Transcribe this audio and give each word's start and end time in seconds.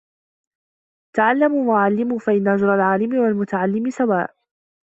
تَعَلَّمُوا 1.15 1.73
وَعَلِّمُوا 1.73 2.19
فَإِنَّ 2.19 2.47
أَجْرَ 2.47 2.75
الْعَالِمِ 2.75 3.17
وَالْمُتَعَلِّمِ 3.19 3.89
سَوَاءٌ 3.89 4.35